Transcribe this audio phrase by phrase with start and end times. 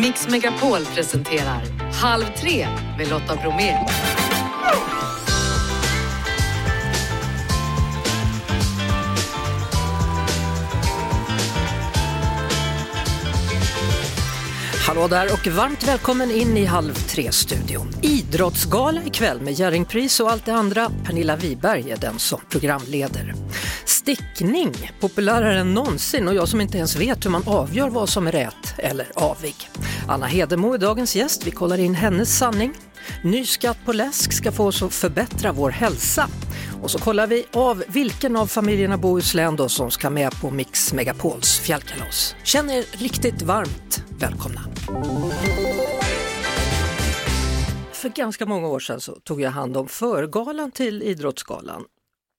[0.00, 3.76] Mix Megapol presenterar Halv tre med Lotta Bromé.
[14.86, 17.88] Hallå där och varmt välkommen in i Halv tre-studion.
[18.02, 20.90] Idrottsgala ikväll med Jerringpris och allt det andra.
[21.04, 23.34] Pernilla Wiberg är den som programleder.
[24.00, 28.26] Stickning, populärare än någonsin och jag som inte ens vet hur man avgör vad som
[28.26, 29.54] är rätt eller avig.
[30.08, 32.74] Anna Hedemo är dagens gäst, vi kollar in hennes sanning.
[33.24, 36.28] Ny skatt på läsk ska få oss att förbättra vår hälsa.
[36.82, 40.92] Och så kollar vi av vilken av familjerna Bohuslän då som ska med på Mix
[40.92, 42.36] Megapols fjällkalas.
[42.44, 44.60] Känn er riktigt varmt välkomna.
[47.92, 51.84] För ganska många år sedan så tog jag hand om förgalan till Idrottsgalan.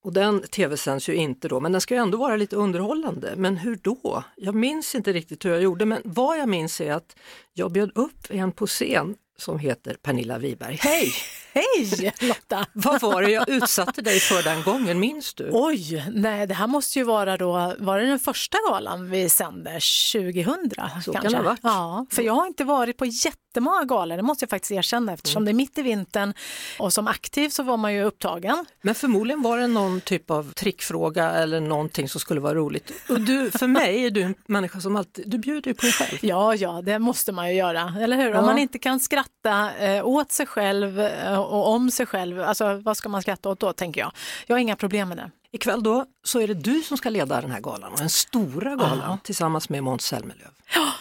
[0.03, 3.33] Och den tv-sänds ju inte då, men den ska ju ändå vara lite underhållande.
[3.37, 4.23] Men hur då?
[4.35, 7.15] Jag minns inte riktigt hur jag gjorde, men vad jag minns är att
[7.53, 10.79] jag bjöd upp en på scen som heter Pernilla Wiberg.
[10.81, 11.13] Hej!
[11.53, 12.65] Hej Lotta!
[12.73, 15.49] Vad var det jag utsatte dig för den gången, minns du?
[15.51, 19.69] Oj, nej det här måste ju vara då, var det den första galan vi sände
[19.69, 20.69] 2000?
[21.03, 21.11] Så kanske?
[21.11, 21.59] kan det ha varit.
[21.63, 25.45] Ja, för jag har inte varit på jättemånga galor, det måste jag faktiskt erkänna eftersom
[25.45, 26.33] det är mitt i vintern
[26.79, 28.65] och som aktiv så var man ju upptagen.
[28.81, 32.91] Men förmodligen var det någon typ av trickfråga eller någonting som skulle vara roligt.
[33.09, 35.91] Och du, för mig är du en människa som alltid, du bjuder ju på dig
[35.91, 36.19] själv.
[36.21, 38.29] Ja, ja, det måste man ju göra, eller hur?
[38.29, 38.39] Ja.
[38.39, 39.30] Om man inte kan skratta
[39.79, 43.59] eh, åt sig själv eh, och om sig själv, alltså vad ska man skratta åt
[43.59, 44.11] då, tänker jag.
[44.47, 45.31] Jag har inga problem med det.
[45.51, 48.99] Ikväll då så är det du som ska leda den här galan, den stora galan
[49.07, 49.17] Ja.
[49.23, 50.49] tillsammans med Måns Zelmerlöw.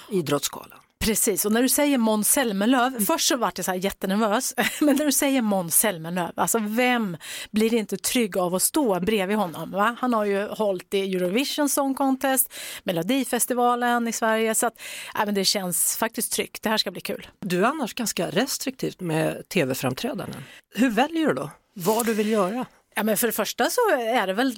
[0.09, 0.80] Idrottsgalan.
[1.05, 4.97] Precis, och när du säger Måns Zelmerlöw, först så vart jag så här jättenervös, men
[4.97, 7.17] när du säger Måns Zelmerlöw, alltså vem
[7.51, 9.71] blir inte trygg av att stå bredvid honom?
[9.71, 9.97] Va?
[10.01, 12.53] Han har ju hållit i Eurovision Song Contest,
[12.85, 14.81] Melodifestivalen i Sverige, så att,
[15.19, 16.63] äh, men det känns faktiskt tryggt.
[16.63, 17.29] Det här ska bli kul.
[17.41, 20.43] Du är annars ganska restriktivt med tv-framträdanden.
[20.75, 21.51] Hur väljer du då?
[21.75, 22.67] Vad du vill göra?
[22.95, 24.55] Ja, men för det första så är det väl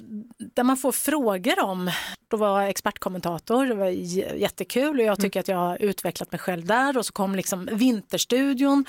[0.55, 1.91] där man får frågor om,
[2.27, 3.87] då var jag expertkommentator, det var
[4.35, 7.69] jättekul och jag tycker att jag har utvecklat mig själv där och så kom liksom
[7.71, 8.85] Vinterstudion.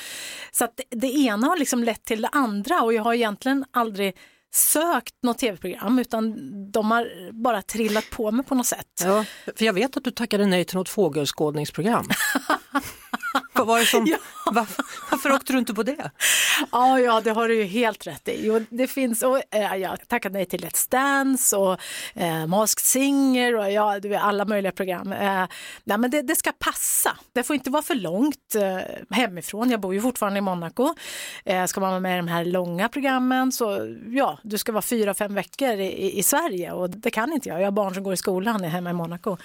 [0.52, 3.64] Så att det, det ena har liksom lett till det andra och jag har egentligen
[3.70, 4.16] aldrig
[4.54, 6.34] sökt något tv-program utan
[6.70, 9.02] de har bara trillat på mig på något sätt.
[9.04, 9.24] Ja,
[9.56, 12.08] för jag vet att du tackade nej till något fågelskådningsprogram.
[13.54, 14.18] Vad var det som, Ja.
[14.52, 16.10] varför, varför åkte du inte på det?
[16.72, 18.46] Ja, ja, det har du ju helt rätt i.
[18.46, 21.78] Jo, det finns, och, eh, jag tackat nej till Let's Dance och
[22.14, 25.12] eh, Masked Singer och ja, du vet, alla möjliga program.
[25.12, 25.46] Eh,
[25.84, 27.16] nej, men det, det ska passa.
[27.32, 29.70] Det får inte vara för långt eh, hemifrån.
[29.70, 30.94] Jag bor ju fortfarande i Monaco.
[31.44, 34.82] Eh, ska man vara med i de här långa programmen så ja, du ska vara
[34.82, 37.60] fyra, fem veckor i, i, i Sverige och det kan inte jag.
[37.60, 39.36] Jag har barn som går i skolan hemma i Monaco.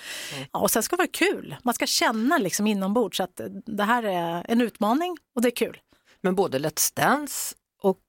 [0.52, 1.56] Ja, och sen ska det vara kul.
[1.64, 5.56] Man ska känna liksom inombords så att det här är en utmaning och det är
[5.56, 5.78] kul.
[6.22, 8.04] Men både Let's Dance och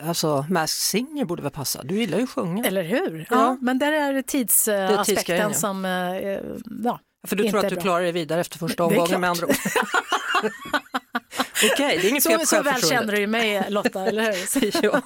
[0.00, 1.82] alltså, Masked Singer borde väl passa?
[1.82, 2.64] Du gillar ju att sjunga.
[2.64, 3.26] Eller hur?
[3.30, 3.36] Ja.
[3.36, 5.52] Ja, men där är tidsaspekten ja.
[5.52, 6.40] som, eh,
[6.84, 7.00] ja.
[7.26, 7.82] För du tror att du bra.
[7.82, 9.54] klarar dig vidare efter första omgången med andra ord?
[11.72, 14.22] Okej, det är inget fel Så, på så väl känner du ju mig Lotta, eller
[14.60, 14.70] hur?
[14.82, 15.02] ja.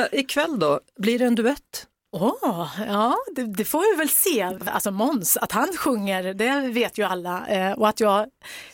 [0.00, 1.86] uh, ikväll då, blir det en duett?
[2.12, 4.42] Åh, ja, det, det får vi väl se.
[4.66, 7.46] Alltså Måns, att han sjunger, det vet ju alla.
[7.46, 8.26] Eh, och att jag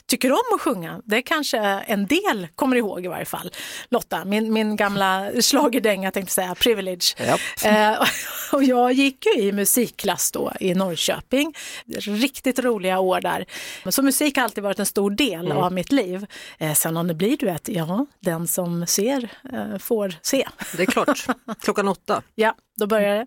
[0.06, 3.50] tycker om att sjunga, det kanske en del kommer ihåg i varje fall.
[3.88, 7.14] Lotta, min, min gamla schlagerdänga tänkte säga, Privilege.
[7.19, 7.41] Japp.
[7.64, 8.08] Eh,
[8.52, 11.54] och jag gick ju i musikklass då i Norrköping.
[12.00, 13.47] Riktigt roliga år där.
[13.91, 16.26] Så musik har alltid varit en stor del av mitt liv.
[16.58, 20.48] Eh, sen om det blir duett, ja, den som ser eh, får se.
[20.76, 21.26] Det är klart,
[21.62, 22.22] klockan åtta.
[22.34, 23.26] Ja, då börjar det.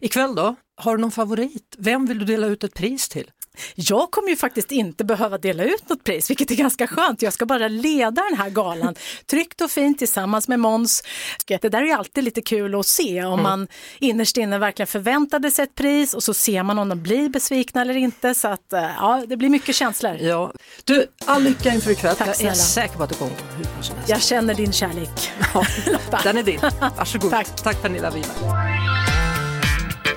[0.00, 1.76] Ikväll då, har du någon favorit?
[1.78, 3.30] Vem vill du dela ut ett pris till?
[3.74, 7.22] Jag kommer ju faktiskt inte behöva dela ut något pris, vilket är ganska skönt.
[7.22, 8.94] Jag ska bara leda den här galan
[9.26, 11.02] tryggt och fint tillsammans med Måns.
[11.46, 13.68] Det där är ju alltid lite kul att se om man
[13.98, 17.80] innerst inne verkligen förväntade sig ett pris och så ser man om de blir besvikna
[17.80, 18.34] eller inte.
[18.34, 20.16] Så att eh, ja, det blir mycket känslor.
[20.20, 20.52] Ja.
[20.84, 22.16] Du, all lycka inför ikväll.
[22.16, 22.54] Tack jag är snälla.
[22.54, 24.10] säker på att det kommer hur bra som helst.
[24.10, 25.30] Jag känner din kärlek.
[25.54, 25.64] Ja,
[26.22, 26.60] den är din.
[26.96, 27.30] Varsågod.
[27.30, 27.62] Tack.
[27.62, 29.09] Tack Pernilla Wiberg.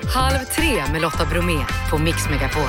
[0.08, 2.62] Halv tre med Lotta Bromé på Mix Megapol.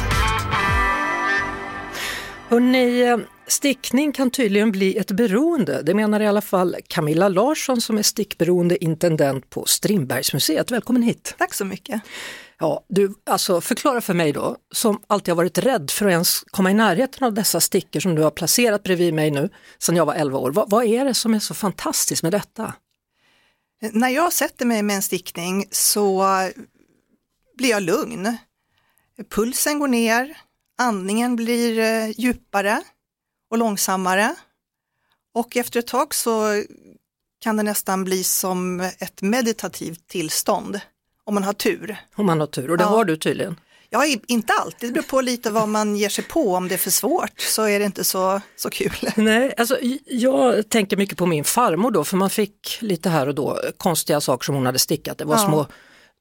[2.49, 3.17] Hörrni,
[3.47, 5.81] stickning kan tydligen bli ett beroende.
[5.81, 10.71] Det menar i alla fall Camilla Larsson som är stickberoende intendent på Strindbergsmuseet.
[10.71, 11.35] Välkommen hit!
[11.37, 12.01] Tack så mycket.
[12.59, 16.43] Ja, du, alltså förklara för mig då, som alltid har varit rädd för att ens
[16.51, 19.49] komma i närheten av dessa stickor som du har placerat bredvid mig nu
[19.79, 20.51] sedan jag var 11 år.
[20.51, 22.73] Vad, vad är det som är så fantastiskt med detta?
[23.91, 26.23] När jag sätter mig med en stickning så
[27.57, 28.37] blir jag lugn.
[29.29, 30.37] Pulsen går ner,
[30.77, 32.81] andningen blir eh, djupare
[33.51, 34.35] och långsammare.
[35.33, 36.63] Och efter ett tag så
[37.39, 40.79] kan det nästan bli som ett meditativt tillstånd
[41.23, 41.97] om man har tur.
[42.15, 42.87] Om man har tur, och det Ja.
[42.87, 43.59] har du tydligen.
[43.89, 46.53] Ja, inte alltid, det beror på lite vad man ger sig på.
[46.55, 49.09] Om det är för svårt så är det inte så, så kul.
[49.15, 53.35] Nej, alltså, jag tänker mycket på min farmor då, för man fick lite här och
[53.35, 55.17] då konstiga saker som hon hade stickat.
[55.17, 55.45] Det var Ja.
[55.47, 55.67] små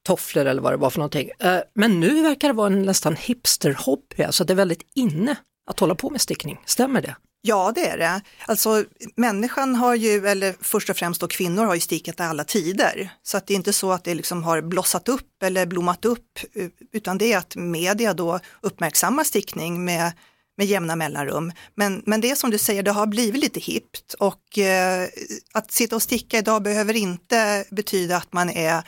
[0.05, 1.29] tofflor eller vad det var för någonting.
[1.39, 5.35] Eh, men nu verkar det vara en nästan hipsterhobby, alltså det är väldigt inne
[5.69, 6.61] att hålla på med stickning.
[6.65, 7.15] Stämmer det?
[7.41, 8.21] Ja, det är det.
[8.45, 8.83] Alltså
[9.15, 13.09] människan har ju, eller först och främst då kvinnor har ju stickat i alla tider.
[13.23, 16.39] Så att det är inte så att det liksom har blossat upp eller blommat upp,
[16.55, 20.11] eh, utan det är att media då uppmärksammar stickning med,
[20.57, 21.51] med jämna mellanrum.
[21.75, 25.07] Men, men det är som du säger, det har blivit lite hippt och eh,
[25.53, 28.83] att sitta och sticka idag behöver inte betyda att man är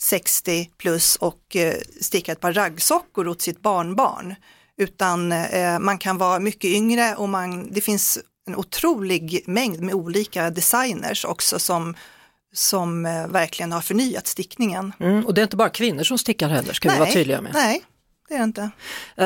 [0.00, 4.34] 60 plus och eh, sticka ett par raggsockor åt sitt barnbarn.
[4.76, 9.94] Utan eh, man kan vara mycket yngre och man, det finns en otrolig mängd med
[9.94, 11.94] olika designers också som,
[12.52, 14.92] som eh, verkligen har förnyat stickningen.
[15.00, 17.52] Mm, och det är inte bara kvinnor som stickar heller, ska vi vara tydliga med.
[17.54, 17.82] nej,
[18.28, 18.70] det är det inte.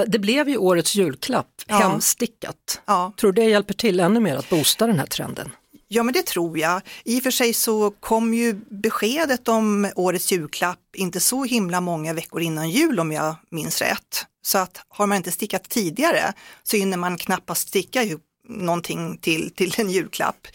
[0.07, 1.77] Det blev ju årets julklapp, Ja.
[1.77, 2.81] hemstickat.
[2.87, 3.13] Ja.
[3.21, 5.51] Tror du det hjälper till ännu mer att boosta den här trenden?
[5.95, 6.81] Ja, men det tror jag.
[7.05, 12.13] I och för sig så kom ju beskedet om årets julklapp inte så himla många
[12.13, 14.27] veckor innan jul om jag minns rätt.
[14.43, 18.19] Så att har man inte stickat tidigare så hinner man knappast sticka ju
[18.49, 20.47] någonting till, till en julklapp.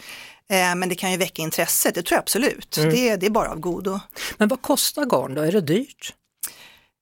[0.50, 2.70] Eh, men det kan ju väcka intresset, det tror jag absolut.
[2.70, 4.00] Det, det är bara av godo.
[4.36, 5.42] Men vad kostar garn då?
[5.42, 6.14] Är det dyrt?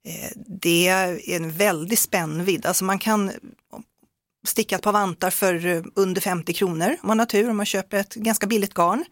[0.09, 2.67] Eh, det är en väldig spännvidd.
[2.67, 3.33] Alltså man kan
[4.49, 7.67] sticka ett par vantar för eh, under 50 kronor om man har tur, om man
[7.67, 9.05] köper ett ganska billigt garn.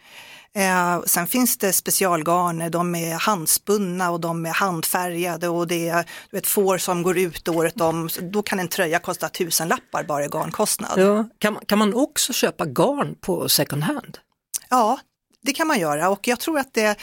[0.57, 6.03] Eh, sen finns det specialgarn, de är handspunna och de är handfärgade och det är
[6.31, 8.09] du vet, får som går ut året om.
[8.23, 10.93] Då kan en tröja kosta tusen lappar bara i garnkostnad.
[10.97, 11.03] Ja.
[11.03, 11.29] Ja.
[11.39, 14.19] Kan, man- kan man också köpa garn på second hand?
[15.43, 16.97] det kan man göra och jag tror att det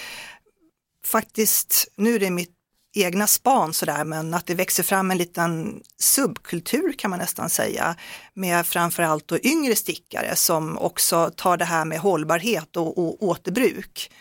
[1.06, 2.56] faktiskt, nu är det mitt
[2.94, 7.96] egna span sådär, men att det växer fram en liten subkultur kan man nästan säga
[8.34, 14.12] med framförallt då yngre stickare som också tar det här med hållbarhet och, och återbruk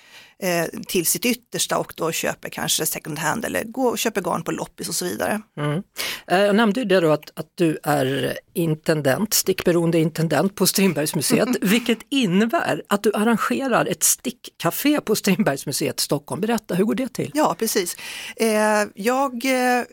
[0.42, 4.42] eh, till sitt yttersta och då köper kanske second hand eller går och köper garn
[4.42, 5.40] på loppis och så vidare.
[5.56, 5.82] Mm.
[6.26, 11.48] Eh, Jag nämnde ju det då att, att du är intendent, stickberoende intendent på Strindbergsmuseet,
[11.60, 16.40] vilket innebär att du arrangerar ett stickcafé på Strindbergsmuseet i Stockholm.
[16.40, 17.30] Berätta, hur går det till?
[17.34, 17.96] Ja, precis.
[18.36, 18.48] Eh,
[18.94, 19.84] jag eh,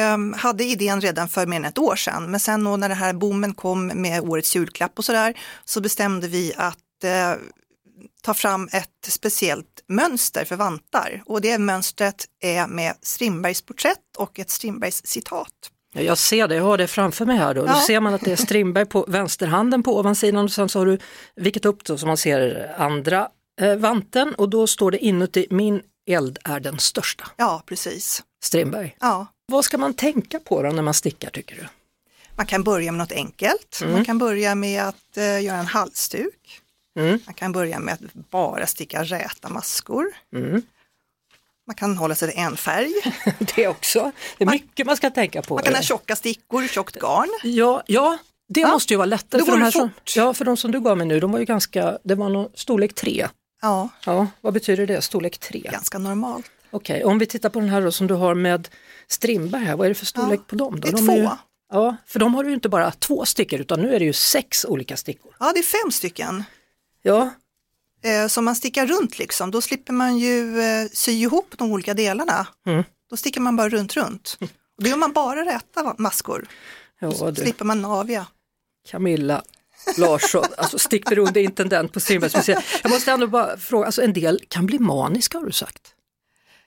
[0.00, 2.98] em, hade idén redan för mer än ett år sedan, men sen då när den
[2.98, 7.40] här boomen kom med årets julklapp och sådär, så bestämde vi att eh,
[8.22, 11.22] ta fram ett speciellt mönster för vantar.
[11.26, 15.48] Och det mönstret är med Strindbergs porträtt och ett Strindbergs citat.
[15.94, 17.60] Ja, Jag ser det, jag har det framför mig här då.
[17.62, 17.80] Då Ja.
[17.86, 20.98] ser man att det är Strindberg på vänsterhanden på ovansidan och sen så har du
[21.36, 23.28] viket upp då så man ser andra
[23.60, 27.30] eh, vanten och då står det inuti min eld är den största.
[27.36, 28.22] Ja, precis.
[28.44, 28.96] Strindberg.
[29.00, 29.26] Ja.
[29.46, 31.66] Vad ska man tänka på då när man stickar tycker du?
[32.36, 33.80] Man kan börja med något enkelt.
[33.92, 36.60] Man kan börja med att eh, göra en halsduk.
[36.96, 37.18] Mm.
[37.26, 40.06] Man kan börja med att bara sticka räta maskor.
[40.34, 40.62] Mm.
[41.66, 42.92] Man kan hålla sig till en färg.
[43.56, 44.12] Det också.
[44.38, 45.54] Det är mycket man ska tänka på.
[45.54, 47.28] Man kan ha tjocka stickor, tjockt garn.
[47.42, 50.44] Ja, ja det Ja, måste ju vara lättare då för de här som, ja, för
[50.44, 53.28] de som du gav mig nu, de var ju ganska, det var någon storlek 3.
[53.62, 55.58] Ja, Ja, vad betyder det, storlek 3?
[55.72, 56.46] ganska normalt.
[56.70, 58.68] Okej, om vi tittar på den här då som du har med
[59.08, 60.80] Strindberg här, vad är det för storlek Ja, på dem?
[60.80, 60.80] Då?
[60.80, 61.12] det är de två.
[61.16, 61.28] Ju,
[61.72, 64.64] ja, för de har ju inte bara två stickor utan nu är det ju sex
[64.64, 65.36] olika stickor.
[65.40, 66.44] Ja, det är fem stycken.
[67.06, 67.30] Ja,
[68.02, 71.94] Eh, så man stickar runt liksom, då slipper man ju eh, sy ihop de olika
[71.94, 72.46] delarna.
[72.66, 72.84] Mm.
[73.10, 74.38] Då stickar man bara runt, runt.
[74.76, 76.48] Och då gör man bara räta maskor.
[77.00, 78.26] ja du, slipper man navia.
[78.88, 79.42] Camilla
[79.96, 82.64] Larsson, alltså stickberoende intendent på Strindbergsmuseet.
[82.82, 85.94] Jag måste ändå bara fråga, alltså en del kan bli maniska har du sagt.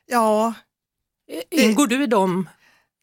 [0.06, 0.54] Ja,
[1.52, 2.50] Ingår du i dem?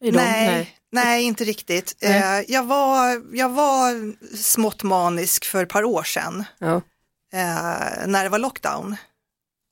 [0.03, 0.23] I dem?
[0.23, 1.23] nej, nej.
[1.23, 1.95] inte riktigt.
[2.01, 2.39] Nej.
[2.39, 6.43] Eh, jag, var, jag var smått manisk för ett par år sedan.
[6.59, 6.81] Ja.
[7.37, 8.95] Eh, när det var lockdown.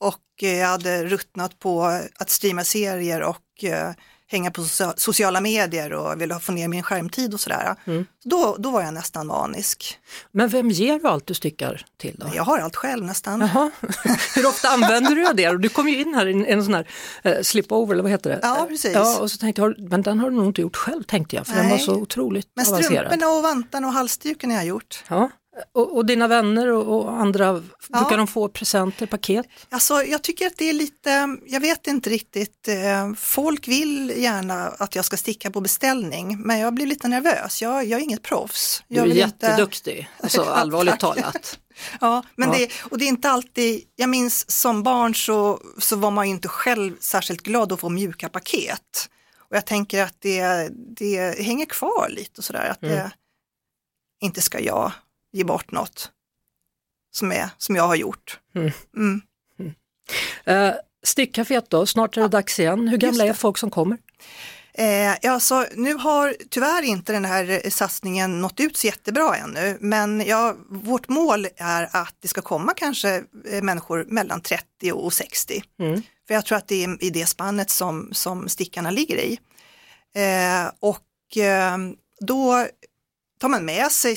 [0.03, 1.84] Och eh, jag hade ruttnat på
[2.19, 3.91] att streama serier och eh,
[4.27, 7.75] hänga på socia- sociala medier och ville få ner min skärmtid och sådär.
[7.86, 8.05] Mm.
[8.24, 10.00] Då, då var jag nästan manisk.
[10.31, 12.27] Men vem ger du allt du stickar till då?
[12.36, 13.41] Jag har allt själv nästan.
[13.41, 13.72] Jaha.
[14.36, 15.57] Hur ofta använder du det?
[15.57, 16.88] Du kom ju in här i en, en sån här
[17.24, 18.39] eh, slipover, eller vad heter det?
[18.41, 18.93] Ja, precis.
[18.93, 21.48] Ja, och så tänkte jag, men den har du nog inte gjort själv tänkte jag,
[21.48, 21.72] för den Nej.
[21.72, 23.05] var så otroligt Men avancerad.
[23.07, 25.03] strumporna och vantarna och halsduken har jag gjort.
[25.07, 25.29] Ja.
[25.74, 28.00] Och, och dina vänner och, och andra, Ja.
[28.00, 29.45] brukar de få presenter, paket?
[29.69, 34.67] Alltså, jag tycker att det är lite, jag vet inte riktigt, eh, folk vill gärna
[34.67, 37.62] att jag ska sticka på beställning, men jag blir lite nervös.
[37.62, 38.83] Jag, jag är inget proffs.
[38.88, 41.59] Du Jag är vill inte- jätteduktig, alltså allvarligt talat.
[42.01, 42.57] Ja, men Ja.
[42.57, 46.31] Det, och det är inte alltid, jag minns som barn så, så var man ju
[46.33, 49.09] inte själv särskilt glad att få mjuka paket.
[49.50, 53.12] Och jag tänker att det, det hänger kvar lite och sådär, att det,
[54.21, 54.91] inte ska jag
[55.36, 56.12] ge bort något
[57.12, 58.39] som, är, som jag har gjort.
[58.56, 58.72] Mm.
[58.98, 59.22] Mm.
[60.46, 60.74] Eh,
[61.04, 62.88] Stickcaféet då, snart är det dags igen.
[62.88, 63.98] Hur gamla är folk som kommer?
[64.74, 69.36] Eh, ja, så nu har tyvärr inte den här eh, satsningen nått ut så jättebra
[69.36, 74.92] ännu, men ja, vårt mål är att det ska komma kanske eh, människor mellan 30
[74.92, 75.63] och 60.
[75.80, 76.01] Mm.
[76.27, 79.39] För jag tror att det är i det spannet som, som stickarna ligger i.
[80.15, 81.77] Eh, och eh,
[82.20, 82.68] då
[83.39, 84.15] tar man med sig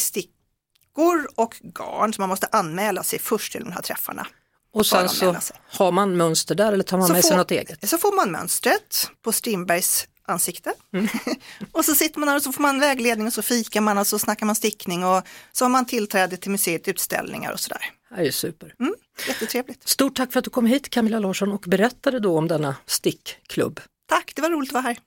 [0.98, 4.26] stickor och garn, så man måste anmäla sig först till de här träffarna.
[4.72, 5.36] Och sen så
[5.70, 7.88] har man mönster där eller tar man Så med sig får- något eget?
[7.88, 10.72] Så får man mönstret på Strindbergs ansikte.
[10.92, 11.08] Mm.
[11.72, 14.06] och så sitter man där och så får man vägledning och så fikar man och
[14.06, 17.82] så snackar man stickning och så har man tillträde till museet, utställningar och sådär.
[18.10, 18.74] Det är ju super.
[18.80, 18.94] Mm,
[19.28, 19.88] jättetrevligt.
[19.88, 23.80] Stort tack för att du kom hit Camilla Larsson och berättade då om denna stickklubb.
[24.08, 24.98] Tack, det var roligt att vara här.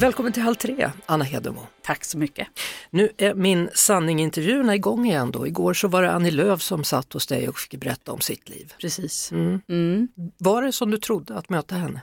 [0.00, 1.66] Välkommen till Halv tre, Anna Hedemo.
[1.82, 2.48] Tack så mycket.
[2.90, 5.46] Nu är min sanning-intervjuerna igång igen då.
[5.46, 8.48] Igår så var det Annie Lööf som satt hos dig och fick berätta om sitt
[8.48, 8.74] liv.
[8.78, 9.32] Precis.
[9.32, 9.60] Mm.
[9.68, 10.08] Mm.
[10.38, 12.00] Var det som du trodde att möta henne?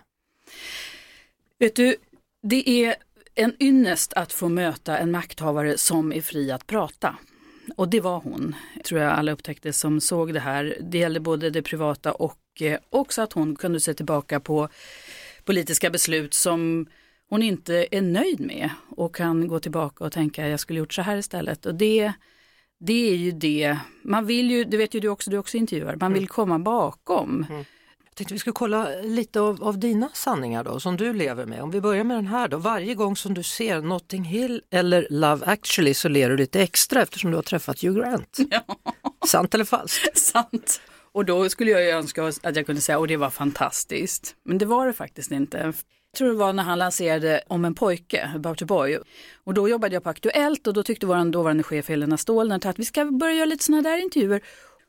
[1.60, 1.96] Vet du,
[2.44, 2.96] det är
[3.36, 7.16] en ynnest att få möta en makthavare som är fri att prata.
[7.76, 10.78] Och det var hon, tror jag alla upptäckte som såg det här.
[10.82, 14.70] Det gällde både det privata och eh, också att hon kunde se tillbaka på
[15.46, 16.88] politiska beslut som
[17.30, 21.02] hon inte är nöjd med och kan gå tillbaka och tänka jag skulle gjort så
[21.02, 21.66] här istället.
[21.66, 22.14] Och det,
[22.80, 25.98] det är ju det, man vill ju, det vet ju du också, du också intervjuar,
[26.00, 27.46] man vill komma bakom.
[27.50, 31.62] Jag tänkte vi skulle kolla lite av, av dina sanningar då, som du lever med.
[31.62, 32.58] Om vi börjar med den här då.
[32.58, 37.02] Varje gång som du ser Notting Hill eller Love actually så ler du lite extra
[37.02, 38.38] eftersom du har träffat Hugh Grant.
[39.28, 40.18] Sant eller falskt?
[40.20, 40.82] Sant.
[41.12, 44.36] Och då skulle jag ju önska att jag kunde säga, och det var fantastiskt.
[44.44, 45.74] Men det var det faktiskt inte.
[46.18, 49.00] Jag tror det var när han lanserade Om en pojke, About a boy.
[49.44, 52.80] Och då jobbade jag på Aktuellt och då tyckte vår dåvarande chef Helena Ståhlner att
[52.80, 54.42] vi ska börja göra lite sådana där intervjuer.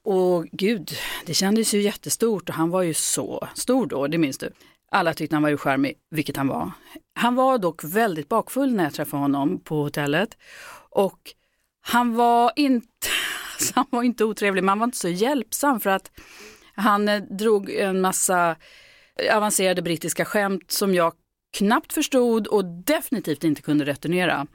[0.04, 0.90] Och gud,
[1.26, 4.50] det kändes ju jättestort och han var ju så stor då, det minns du.
[4.90, 6.70] Alla tyckte han var ju charmig, vilket han var.
[7.14, 10.36] Han var dock väldigt bakfull när jag träffade honom på hotellet.
[10.90, 11.18] Och
[11.80, 12.88] han var inte,
[13.54, 16.10] alltså han var inte otrevlig, men han var inte så hjälpsam för att
[16.74, 18.56] han eh, drog en massa
[19.32, 21.12] avancerade brittiska skämt som jag
[21.56, 24.46] knappt förstod och definitivt inte kunde returnera.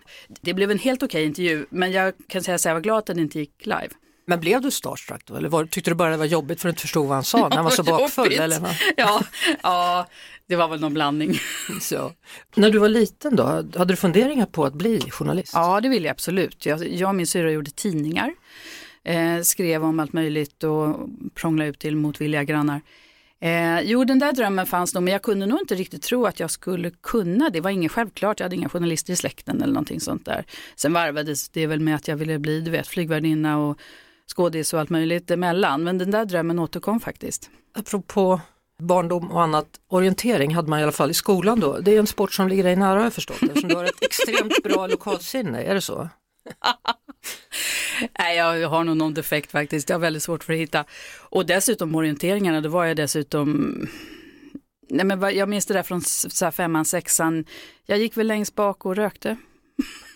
[0.41, 3.05] Det blev en helt okej intervju, men jag kan säga att jag var glad att
[3.05, 3.89] den inte gick live.
[4.25, 5.35] Men blev du starstruck då?
[5.35, 7.23] Eller var, tyckte du bara det var jobbigt för att du inte förstod vad han
[7.23, 8.33] sa när han var så bakfull?
[8.33, 8.59] Eller?
[8.59, 8.75] vad?
[8.97, 9.23] Ja,
[9.63, 10.07] ja,
[10.47, 11.39] det var väl någon blandning.
[11.81, 12.11] Så.
[12.55, 15.51] När du var liten då, hade du funderingar på att bli journalist?
[15.53, 16.65] Ja, det vill jag absolut.
[16.65, 18.33] Jag, jag och min syrra gjorde tidningar,
[19.03, 20.95] eh, skrev om allt möjligt och
[21.33, 22.81] prånglade ut till motvilliga grannar.
[23.43, 26.39] Eh, jo, den där drömmen fanns nog, men jag kunde nog inte riktigt tro att
[26.39, 27.49] jag skulle kunna.
[27.49, 30.45] Det var inget självklart, jag hade inga journalister i släkten eller någonting sånt där.
[30.75, 33.77] Sen varvades det väl med att jag ville bli, du vet, flygvärdinna och
[34.35, 35.83] skådis och allt möjligt emellan.
[35.83, 37.49] Men den där drömmen återkom faktiskt.
[37.73, 38.41] Apropå
[38.79, 41.77] barndom och annat, orientering hade man i alla fall i skolan då.
[41.77, 44.01] Det är en sport som ligger dig nära har jag förstått eftersom du har ett
[44.01, 46.09] extremt bra lokalsinne, är det så?
[48.19, 49.89] Nej, jag har nog någon defekt faktiskt.
[49.89, 50.85] Jag har väldigt svårt för att hitta.
[51.29, 53.87] Och dessutom orienteringarna, då var jag dessutom
[54.89, 57.45] Nej, men jag minns det där från så femman, sexan.
[57.85, 59.37] Jag gick väl längst bak och rökte.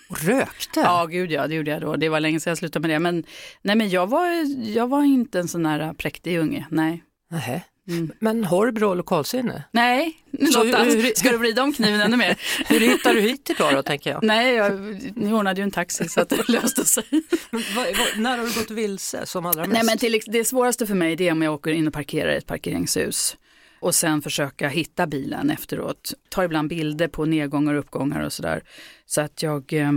[0.10, 0.80] Och rökte?
[0.80, 1.96] Ja, gud ja, det gjorde jag då.
[1.96, 3.00] Det var länge sedan jag slutade med det.
[3.00, 3.24] Men,
[3.62, 4.28] nej, men jag, var,
[4.70, 6.68] jag var inte en sån här präktig unge.
[6.70, 7.04] Nej.
[7.30, 7.62] Nähä.
[7.88, 8.12] Mm.
[8.20, 9.64] Men har du bra lokalsinne?
[9.72, 12.38] Nej, Lotta, hur- hur- ska du vrida om kniven ännu mer?
[12.68, 14.24] Hur hittar du hit idag då tänker jag?
[14.24, 14.80] Nej, jag,
[15.16, 17.04] ni ordnade ju en taxi så att det löste sig.
[17.52, 19.74] Men vad- vad- när har du gått vilse som allra mest?
[19.74, 22.32] Nej men till, det svåraste för mig det är om jag åker in och parkerar
[22.34, 23.38] i ett parkeringshus
[23.80, 26.14] och sen försöka hitta bilen efteråt.
[26.30, 28.64] Tar ibland bilder på nedgångar och uppgångar och sådär.
[29.06, 29.92] Så att jag, eh,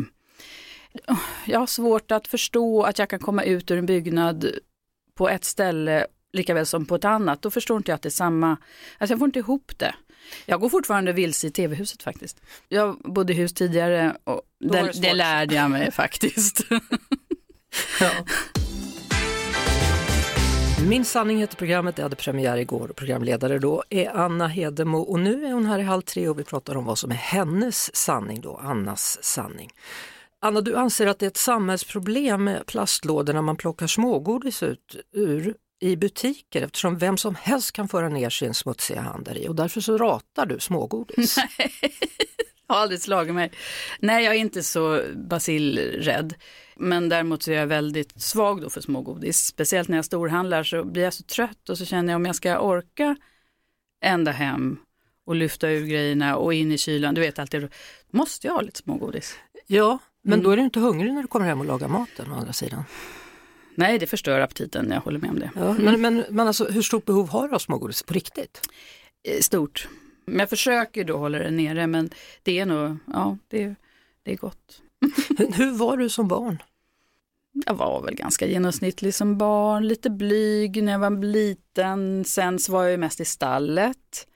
[1.45, 4.51] jag har svårt att förstå att jag kan komma ut ur en byggnad
[5.15, 7.43] på ett ställe lika väl som på ett annat.
[7.43, 8.51] Då förstår inte jag att det är samma,
[8.99, 9.95] alltså jag får inte ihop det.
[10.47, 12.41] Jag går fortfarande vilse i tv-huset faktiskt.
[12.69, 16.61] Jag bodde i hus tidigare och det, det lärde jag mig faktiskt.
[18.01, 18.11] Ja.
[20.89, 25.21] Min sanning heter programmet, det hade premiär igår och programledare då är Anna Hedemo och
[25.21, 27.97] nu är hon här i Halv tre och vi pratar om vad som är hennes
[27.97, 29.71] sanning då, Annas sanning.
[30.41, 35.55] Anna, du anser att det är ett samhällsproblem med plastlådorna man plockar smågodis ut ur
[35.81, 39.55] i butiker eftersom vem som helst kan föra ner sin smutsiga hand där i och
[39.55, 41.37] därför så ratar du smågodis.
[42.67, 43.53] har aldrig slagit mig.
[44.01, 46.35] Nej, jag är inte så basilrädd.
[46.77, 49.47] Men däremot så är jag väldigt svag då för smågodis.
[49.47, 52.37] Speciellt när jag storhandlar så blir jag så trött och så känner jag om jag
[52.37, 53.17] ska orka
[54.05, 54.79] ända hem
[55.27, 57.69] och lyfta ur grejerna och in i kylan, du vet alltid,
[58.11, 59.35] måste jag ha lite smågodis.
[59.67, 60.45] Ja, men Mm.
[60.45, 62.85] då är du inte hungrig när du kommer hem och lagar maten å andra sidan.
[63.75, 65.51] Nej, det förstör aptiten, jag håller med om det.
[65.55, 68.61] Ja, men, men, men alltså, hur stort behov har du av smågodis på riktigt?
[69.29, 69.89] Eh, Stort.
[70.25, 72.11] Men jag försöker då hålla det nere, men
[72.43, 73.75] det är nog, ja, det,
[74.23, 74.83] det är gott.
[75.55, 76.63] Hur var du som barn?
[77.67, 82.25] Jag var väl ganska genomsnittlig som barn, lite blyg när jag var liten.
[82.25, 84.27] Sen så var jag ju mest i stallet.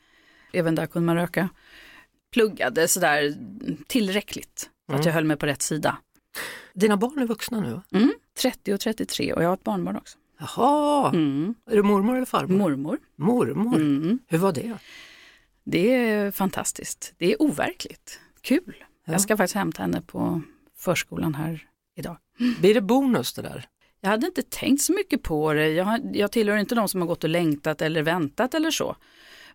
[0.52, 1.48] Även där kunde man röka.
[2.32, 3.34] Pluggade sådär
[3.86, 5.98] tillräckligt för att jag höll mig på rätt sida.
[6.74, 7.98] Dina barn är vuxna nu?
[7.98, 10.18] Mm, 30 och 33 och jag har ett barnbarn också.
[10.38, 11.54] Jaha, Mm.
[11.70, 12.56] är du mormor eller farmor?
[12.58, 12.98] Mormor.
[13.16, 14.18] Mormor, Mm.
[14.26, 14.78] hur var det?
[15.64, 17.14] Det är fantastiskt.
[17.18, 18.20] Det är overkligt.
[18.40, 18.74] Kul.
[18.78, 19.12] Ja.
[19.12, 20.40] Jag ska faktiskt hämta henne på
[20.76, 22.16] förskolan här idag.
[22.60, 23.66] Blir det bonus det där?
[24.00, 25.68] Jag hade inte tänkt så mycket på det.
[25.68, 28.96] Jag, jag tillhör inte de som har gått och längtat eller väntat eller så.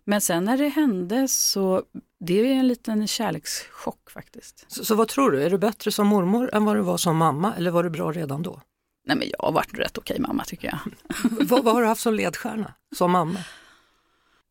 [0.04, 1.82] Men sen när det hände så
[2.20, 4.64] det är en liten kärlekschock faktiskt.
[4.68, 7.16] Så, så vad tror du, är du bättre som mormor än vad du var som
[7.16, 8.60] mamma eller var du bra redan då?
[9.06, 10.78] Nej men jag har varit rätt okej mamma tycker jag.
[11.48, 13.40] vad, vad har du haft som ledstjärna som mamma?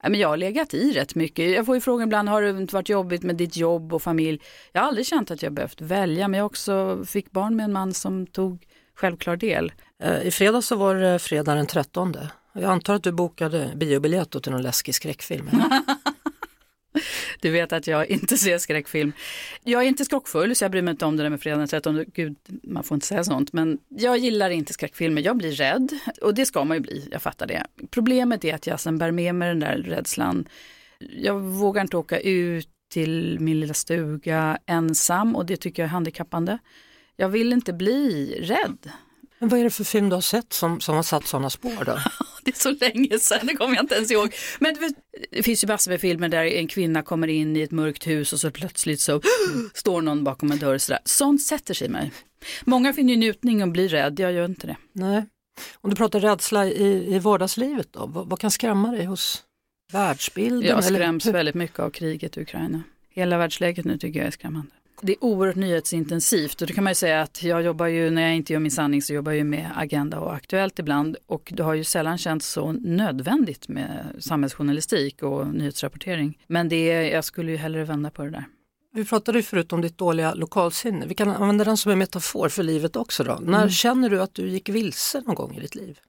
[0.04, 1.52] Nej, men jag har legat i rätt mycket.
[1.52, 4.42] Jag får ju frågan ibland, har det inte varit jobbigt med ditt jobb och familj?
[4.72, 7.74] Jag har aldrig känt att jag behövt välja, men jag också fick barn med en
[7.74, 8.66] man som tog
[8.96, 9.72] självklar del.
[10.04, 12.16] Eh, I fredags så var det fredag den 13.
[12.54, 15.50] Jag antar att du bokade biobiljett till någon läskig skräckfilm.
[17.42, 19.12] Du vet att jag inte ser skräckfilm.
[19.64, 21.68] Jag är inte skrockfull så jag bryr mig inte om det där med fredag den
[21.68, 22.06] 13.
[22.14, 23.54] Gud, man får inte säga sånt.
[23.54, 25.22] Men jag gillar inte skräckfilmer.
[25.22, 25.90] Jag blir rädd
[26.22, 27.66] och det ska man ju bli, jag fattar det.
[27.92, 30.48] Problemet är att jag sen bär med mig den där rädslan.
[31.00, 35.92] Jag vågar inte åka ut till min lilla stuga ensam och det tycker jag är
[35.92, 36.58] handikappande.
[37.16, 38.92] Jag vill inte bli rädd.
[39.40, 41.86] Men vad är det för film du har sett som, som har satt sådana spår
[41.86, 41.98] då?
[42.44, 44.36] Det är så länge sedan, det kommer jag inte ens ihåg.
[44.60, 44.76] Men
[45.32, 48.34] det finns ju massor med filmer där en kvinna kommer in i ett mörkt hus
[48.34, 49.22] och så plötsligt så
[49.74, 50.78] står någon bakom en dörr.
[50.78, 51.00] Sådär.
[51.06, 52.12] Sånt sätter sig i mig.
[52.66, 54.78] Många finner ju njutning och blir rädd, jag gör inte det.
[54.94, 55.26] Nej.
[55.82, 59.44] Om du pratar rädsla i, i vardagslivet då, vad, vad kan skrämma dig hos
[59.92, 60.62] världsbilden?
[60.70, 62.84] Jag eller skräms hur- väldigt mycket av kriget i Ukraina.
[63.10, 64.72] Hela världsläget nu tycker jag är skrämmande.
[65.02, 68.22] Det är oerhört nyhetsintensivt och då kan man ju säga att jag jobbar ju, när
[68.22, 71.52] jag inte gör min sanning så jobbar jag ju med Agenda och Aktuellt ibland och
[71.56, 76.38] det har ju sällan känts så nödvändigt med samhällsjournalistik och nyhetsrapportering.
[76.48, 78.46] Men det, är- jag skulle ju hellre vända på det där.
[78.94, 81.06] Vi pratade ju förut om ditt dåliga lokalsinne.
[81.06, 83.24] Vi kan använda den som en metafor för livet också.
[83.24, 83.40] Då.
[83.42, 83.70] När Mm.
[83.70, 86.00] känner du att du gick vilse någon gång i ditt liv?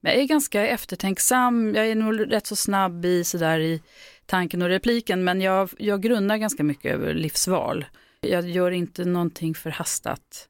[0.00, 3.82] Jag är ganska eftertänksam, jag är nog rätt så snabb i, sådär, i
[4.26, 7.84] tanken och repliken men jag, jag grundar ganska mycket över livsval.
[8.20, 10.48] Jag gör inte någonting förhastat.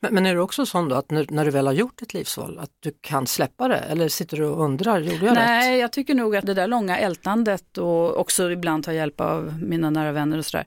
[0.00, 2.14] Men, men är du också sån då att när, när du väl har gjort ett
[2.14, 3.76] livsval att du kan släppa det?
[3.76, 5.46] Eller sitter du och undrar, gjorde jag rätt?
[5.46, 9.62] Nej, jag tycker nog att det där långa ältandet och också ibland ta hjälp av
[9.62, 10.66] mina nära vänner och sådär.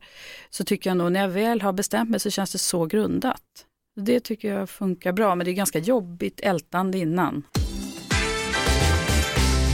[0.49, 3.41] Så tycker jag nog när jag väl har bestämt mig så känns det så grundat.
[3.95, 7.43] Det tycker jag funkar bra men det är ganska jobbigt ältande innan.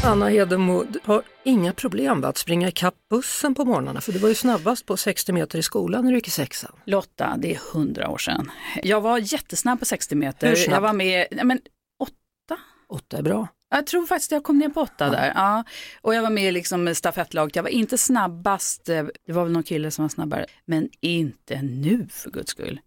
[0.03, 4.29] Anna Hedemo har inga problem med att springa ikapp bussen på morgnarna för du var
[4.29, 6.71] ju snabbast på 60 meter i skolan när du gick i sexan.
[6.85, 8.51] Lotta, det är hundra år sedan.
[8.83, 10.47] Jag var jättesnabb på 60 meter.
[10.47, 10.75] Hur snabb?
[10.75, 11.59] Jag var med, nej men
[11.99, 12.61] åtta?
[12.89, 13.47] Åtta är bra.
[13.69, 15.31] Jag tror faktiskt jag kom ner på åtta där.
[15.35, 15.63] Ja.
[16.01, 17.55] Och jag var med i liksom stafettlaget.
[17.55, 20.45] Jag var inte snabbast, eh, det var väl någon kille som var snabbare.
[20.65, 22.79] Men inte nu för guds skull.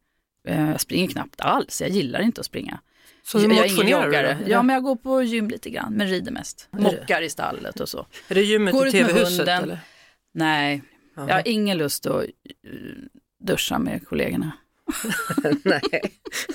[0.48, 2.81] Eh, Jag springer knappt alls, jag gillar inte att springa.
[3.24, 4.50] Så du jag är ingen motionerar du?
[4.50, 6.68] Ja, men jag går på gym lite grann, men rider mest.
[6.70, 8.07] Mockar i stallet och så.
[8.28, 9.48] Är det gymmet Går i tv-huset?
[9.48, 9.78] Eller?
[10.35, 10.83] Nej,
[11.14, 11.28] Jaha.
[11.28, 12.28] jag har ingen lust att eh,
[13.44, 14.52] duscha med kollegorna.
[15.62, 15.83] nej.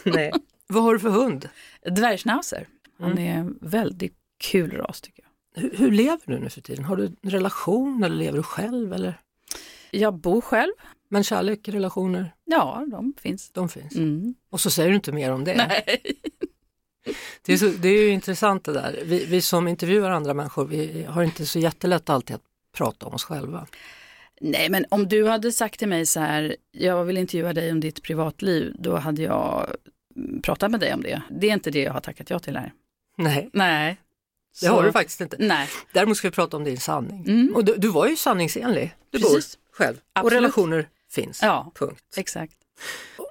[0.04, 0.32] nej.
[0.68, 1.50] Vad har du för hund?
[1.86, 2.68] Dvärgschnauzer,
[3.00, 3.24] han Mm.
[3.24, 5.62] är en väldigt kul ras tycker jag.
[5.62, 6.84] Hur, hur lever du nu för tiden?
[6.86, 8.94] Har du en relation eller lever du själv?
[8.94, 9.20] Eller?
[9.92, 10.72] Jag bor själv.
[11.10, 13.50] Men kärlek, relationer, Ja, de finns.
[13.50, 13.96] de finns.
[13.96, 14.36] Mm.
[14.50, 15.56] Och så säger du inte mer om det.
[15.56, 16.02] Nej.
[17.42, 19.00] Det, är så, det är ju intressant det där.
[19.06, 22.42] Vi, vi som intervjuar andra människor, vi har inte så jättelätt alltid att
[22.78, 23.68] prata om oss själva.
[24.42, 27.80] Nej, men om du hade sagt till mig så här, jag vill intervjua dig om
[27.80, 29.68] ditt privatliv, då hade jag
[30.16, 31.22] mm, pratat med dig om det.
[31.30, 32.74] Det är inte det jag har tackat ja till här.
[33.18, 33.98] Nej, Nej.
[34.62, 35.38] det har du faktiskt inte.
[35.40, 35.68] Nej.
[35.94, 37.26] Däremot ska vi prata om din sanning.
[37.28, 37.56] Mm.
[37.56, 38.96] Och du, du var ju sanningsenlig.
[39.10, 39.58] Du Precis.
[39.58, 40.34] bor själv och Absolut.
[40.42, 41.40] relationer finns.
[41.42, 42.04] Ja, Punkt.
[42.18, 42.54] exakt.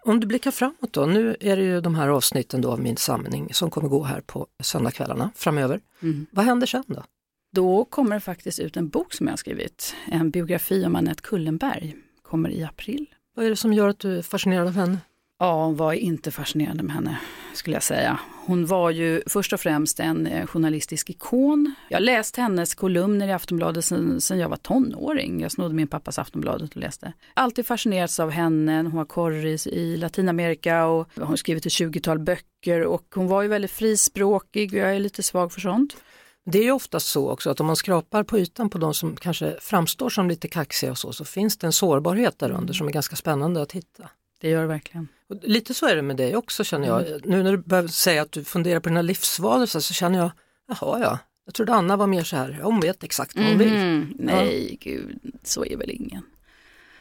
[0.04, 2.96] Om du blickar framåt då, nu är det ju de här avsnitten då av Min
[2.96, 5.80] samling som kommer gå här på söndagskvällarna framöver.
[6.02, 6.26] Mm.
[6.30, 7.04] Vad händer sen då?
[7.52, 11.22] Då kommer det faktiskt ut en bok som jag har skrivit, en biografi om Anette
[11.22, 13.06] Kullenberg, kommer i april.
[13.34, 14.98] Vad är det som gör att du är fascinerad av henne?
[15.38, 17.20] Ja, hon var inte fascinerande med henne,
[17.54, 18.20] skulle jag säga.
[18.46, 21.74] Hon var ju först och främst en eh, journalistisk ikon.
[21.88, 25.40] Jag läste hennes kolumner i Aftonbladet sedan, sedan jag var tonåring.
[25.40, 27.12] Jag snodde min pappas Aftonbladet och läste.
[27.34, 28.82] Alltid fascinerats av henne.
[28.82, 33.42] Hon var korris i Latinamerika och hon har skrivit ett 20-tal böcker och hon var
[33.42, 35.96] ju väldigt frispråkig och jag är lite svag för sånt.
[36.44, 39.16] Det är ju ofta så också att om man skrapar på ytan på de som
[39.16, 42.88] kanske framstår som lite kaxiga och så, så finns det en sårbarhet där under som
[42.88, 44.10] är ganska spännande att hitta.
[44.40, 45.08] Det gör det verkligen.
[45.28, 47.06] Och lite så är det med dig också känner jag.
[47.06, 47.20] Mm.
[47.24, 50.30] Nu när du börjar säga att du funderar på dina livsvalelser så känner jag,
[50.68, 53.58] jaha ja, jag trodde Anna var mer så här, ja, hon vet exakt vad hon
[53.58, 53.72] vill.
[53.72, 54.16] Mhm.
[54.18, 56.22] Nej, gud, så är väl ingen.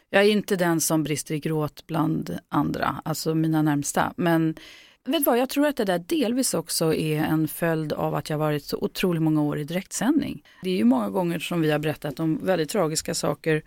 [0.10, 4.14] Jag är inte den som brister i gråt bland andra, alltså mina närmsta.
[4.18, 4.56] Men
[5.06, 8.30] vet du vad, jag tror att det där delvis också är en följd av att
[8.30, 10.44] jag varit så otroligt många år i direktsändning.
[10.64, 13.64] Det är ju många gånger som vi har berättat om väldigt tragiska saker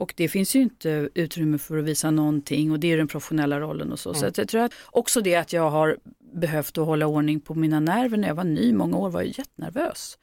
[0.00, 3.60] och det finns ju inte utrymme för att visa någonting och det är den professionella
[3.60, 4.14] rollen och så.
[4.14, 5.98] Så att jag tror att också det att jag har
[6.32, 9.38] behövt att hålla ordning på mina nerver när jag var ny, många år var jag
[9.38, 10.18] jättenervös.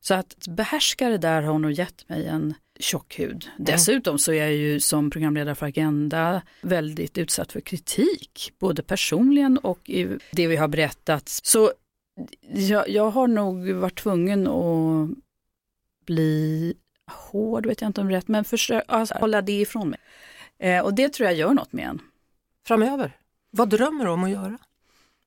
[0.00, 3.48] Så att behärska det där har nog gett mig en tjock hud.
[3.58, 9.58] Dessutom så är jag ju som programledare för Agenda väldigt utsatt för kritik, både personligen
[9.58, 11.28] och i det vi har berättat.
[11.28, 11.72] Så
[12.52, 15.08] jag, jag har nog varit tvungen att
[16.06, 16.74] bli
[17.10, 20.00] hård, vet jag inte om rätt, men försök, alltså, hålla det ifrån mig.
[20.58, 22.00] Eh, och det tror jag gör något med en.
[22.66, 23.16] Framöver,
[23.50, 24.58] vad drömmer du om att göra?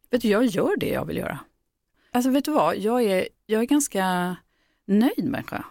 [0.09, 1.39] Vet du, jag gör det jag vill göra.
[2.11, 4.35] Alltså vet du vad, jag är, jag är ganska
[4.85, 5.65] nöjd människa.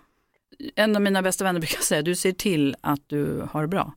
[0.74, 3.92] En av mina bästa vänner brukar säga, du ser till att du har det bra.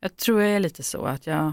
[0.00, 1.52] Jag tror jag är lite så att jag,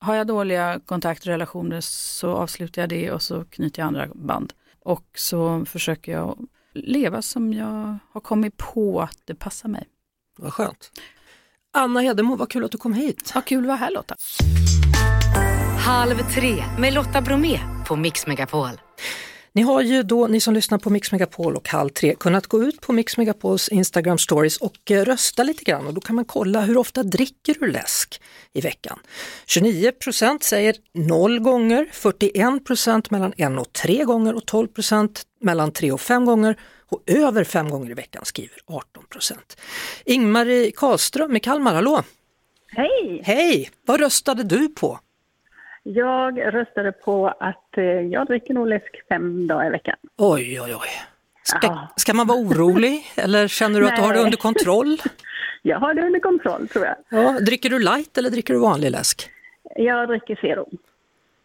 [0.00, 4.08] har jag dåliga kontakter och relationer så avslutar jag det och så knyter jag andra
[4.14, 4.52] band.
[4.80, 6.46] Och så försöker jag
[6.84, 9.86] leva som jag har kommit på att det passar mig.
[10.38, 10.90] Vad skönt.
[11.72, 13.32] Anna Hedemo, vad kul att du kom hit.
[13.34, 14.16] Vad kul att vara här Lotta.
[15.78, 18.70] Halv tre med Lotta Bromé på Mix Megapol.
[19.58, 22.64] Ni har ju då, ni som lyssnar på Mix Megapol och Halv tre, kunnat gå
[22.64, 26.24] ut på Mix Megapols Instagram stories och eh, rösta lite grann och då kan man
[26.24, 28.20] kolla hur ofta dricker du läsk
[28.52, 28.98] i veckan.
[29.46, 36.00] 29% säger 0 gånger, 41% mellan 1 och 3 gånger och 12% mellan 3 och
[36.00, 36.56] 5 gånger
[36.90, 39.04] och över 5 gånger i veckan skriver 18
[40.04, 42.02] Ingmarie Karlström i Kalmar, hallå!
[42.66, 43.20] Hej!
[43.24, 43.70] Hej!
[43.86, 45.00] Vad röstade du på?
[45.94, 49.96] Jag röstade på att eh, jag dricker nog läsk fem dagar i veckan.
[50.16, 50.88] Oj, oj, oj.
[51.42, 51.88] Ska, Ja.
[51.96, 54.98] ska man vara orolig eller känner du att du har det under kontroll?
[55.62, 56.96] Jag har det under kontroll tror jag.
[57.08, 59.30] Ja, dricker du light eller dricker du vanlig läsk?
[59.76, 60.68] Jag dricker Zero.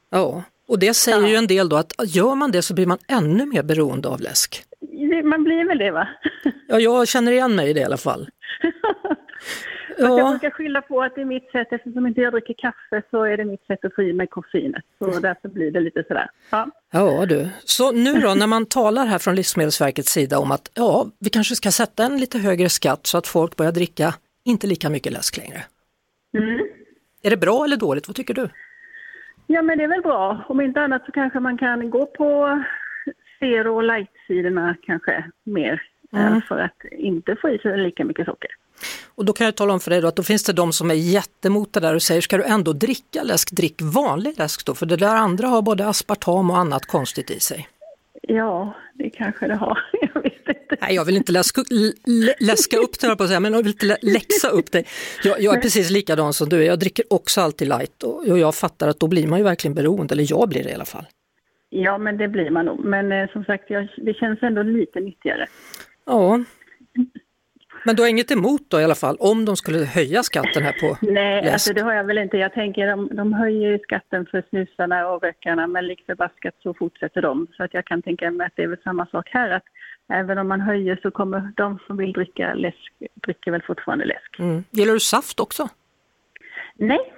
[0.10, 1.28] Ja, och det säger Ja.
[1.28, 4.22] ju en del då att gör man det så blir man ännu mer beroende av
[4.22, 4.64] läsk.
[5.24, 6.08] Man blir väl det va?
[6.68, 8.30] Ja, jag känner igen mig i det i alla fall.
[9.98, 13.02] Jag Ja, brukar skylla på att det är mitt sätt, eftersom inte jag dricker kaffe
[13.12, 14.84] så är det mitt sätt att få i mig koffeinet.
[15.00, 16.30] Så därför blir det lite sådär.
[16.50, 16.68] Ja.
[16.92, 17.50] ja du.
[17.64, 21.56] Så nu då när man talar här från Livsmedelsverkets sida om att ja, vi kanske
[21.56, 24.14] ska sätta en lite högre skatt så att folk börjar dricka
[24.46, 25.60] inte lika mycket läsk längre.
[26.38, 26.60] Mm.
[27.24, 28.08] Är det bra eller dåligt?
[28.08, 28.50] Vad tycker du?
[29.48, 30.46] ja men det är väl bra.
[30.50, 32.64] Om inte annat så kanske man kan gå på
[33.40, 35.82] Zero och light-sidorna kanske mer.
[36.14, 38.50] eh, För att inte få i sig lika mycket socker.
[39.16, 40.96] Och då kan jag tala om för dig att då finns det de som är
[40.96, 44.86] jättemot det där och säger ska du ändå dricka läsk, drick vanlig läsk då för
[44.86, 47.68] det där andra har både aspartam och annat konstigt i sig.
[48.28, 49.80] Ja, det kanske det har.
[50.14, 50.78] Jag vet inte.
[50.82, 51.62] Nej, jag vill inte läska,
[52.06, 54.86] lä- läska upp det, på att säga, men jag vill inte lä- läxa upp dig.
[55.24, 58.40] Jag, jag är precis likadan som du är, jag dricker också alltid light och, och
[58.40, 60.86] jag fattar att då blir man ju verkligen beroende, eller jag blir det i alla
[60.86, 61.06] fall.
[61.70, 62.86] Ja, men det blir man nog.
[62.86, 65.48] Men eh, som sagt, jag, det känns ändå lite nyttigare.
[66.06, 66.44] Ja.
[67.86, 70.74] Men du har inget emot då i alla fall, om de skulle höja skatten här
[70.80, 71.54] på Nej, läsk?
[71.54, 72.38] alltså det har jag väl inte.
[72.38, 76.74] Jag tänker de, de höjer ju skatten för snusarna och rökarna, men lik förbaskat så
[76.74, 77.48] fortsätter de.
[77.58, 79.64] Så att jag kan tänka mig att det är väl samma sak här, att
[80.14, 84.40] även om man höjer så kommer de som vill dricka läsk, dricker väl fortfarande läsk.
[84.40, 84.64] Mm.
[84.72, 85.70] Gillar du saft också?
[86.76, 87.14] Nej,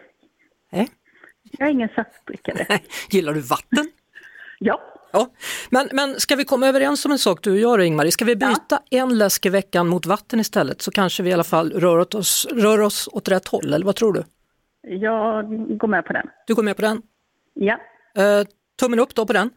[0.72, 0.88] Nej.
[1.52, 2.80] jag är ingen saftdrickare.
[3.10, 3.92] Gillar du vatten?
[4.60, 4.82] Ja,
[5.16, 5.28] Ja,
[5.70, 8.12] men, men ska vi komma överens om en sak du och jag Ingmarie?
[8.12, 11.44] Ska vi byta en läsk i veckan mot vatten istället så kanske vi i alla
[11.44, 14.24] fall rör, oss, rör oss åt rätt håll, eller vad tror du?
[14.88, 15.46] jag
[15.78, 16.26] går med på den.
[16.48, 17.02] Du går med på den?
[17.54, 17.80] Ja,
[18.18, 18.44] Eh,
[18.80, 19.50] tummen upp då på den.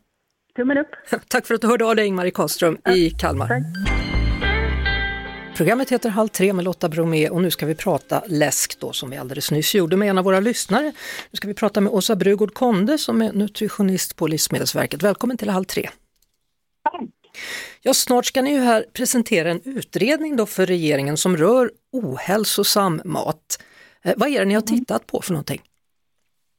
[0.56, 0.88] tummen upp.
[1.28, 3.48] Tack för att du hörde av dig Ingmarie Karlström i Kalmar.
[3.48, 3.97] tack.
[5.58, 9.10] Programmet heter Halv tre med Lotta Bromé och nu ska vi prata läsk då som
[9.10, 10.84] vi alldeles nyss gjorde med en av våra lyssnare.
[11.30, 15.02] Nu ska vi prata med Åsa Brugård Konde som är nutritionist på Livsmedelsverket.
[15.02, 15.88] Välkommen till Halv tre.
[17.82, 23.00] Ja, snart ska ni ju här presentera en utredning då för regeringen som rör ohälsosam
[23.04, 23.64] mat.
[24.04, 25.60] Eh, vad är det ni har tittat på för någonting?